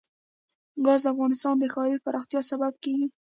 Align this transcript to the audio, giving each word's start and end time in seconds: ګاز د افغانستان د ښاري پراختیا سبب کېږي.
ګاز 0.85 1.01
د 1.03 1.07
افغانستان 1.13 1.55
د 1.59 1.63
ښاري 1.73 1.97
پراختیا 2.05 2.41
سبب 2.51 2.73
کېږي. 2.83 3.07